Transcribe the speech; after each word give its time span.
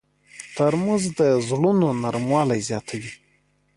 ترموز 0.55 1.03
د 1.19 1.21
زړونو 1.47 1.87
نرموالی 2.03 2.59
زیاتوي. 2.69 3.13